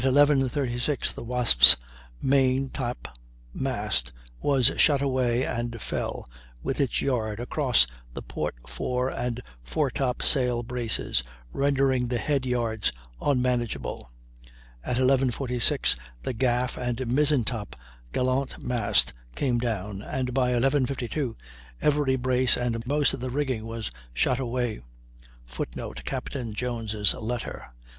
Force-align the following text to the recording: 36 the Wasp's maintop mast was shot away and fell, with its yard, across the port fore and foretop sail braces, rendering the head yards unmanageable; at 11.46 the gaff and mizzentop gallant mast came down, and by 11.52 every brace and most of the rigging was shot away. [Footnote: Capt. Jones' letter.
36 0.03 1.11
the 1.13 1.23
Wasp's 1.23 1.77
maintop 2.23 3.07
mast 3.53 4.11
was 4.39 4.71
shot 4.75 4.99
away 4.99 5.45
and 5.45 5.79
fell, 5.79 6.25
with 6.63 6.81
its 6.81 7.03
yard, 7.03 7.39
across 7.39 7.85
the 8.15 8.23
port 8.23 8.55
fore 8.67 9.09
and 9.09 9.41
foretop 9.63 10.23
sail 10.23 10.63
braces, 10.63 11.21
rendering 11.53 12.07
the 12.07 12.17
head 12.17 12.47
yards 12.47 12.91
unmanageable; 13.21 14.09
at 14.83 14.97
11.46 14.97 15.95
the 16.23 16.33
gaff 16.33 16.77
and 16.79 16.97
mizzentop 17.13 17.75
gallant 18.11 18.57
mast 18.57 19.13
came 19.35 19.59
down, 19.59 20.01
and 20.01 20.33
by 20.33 20.51
11.52 20.51 21.35
every 21.79 22.15
brace 22.15 22.57
and 22.57 22.87
most 22.87 23.13
of 23.13 23.19
the 23.19 23.29
rigging 23.29 23.67
was 23.67 23.91
shot 24.15 24.39
away. 24.39 24.79
[Footnote: 25.45 26.01
Capt. 26.05 26.35
Jones' 26.53 27.13
letter. 27.13 27.67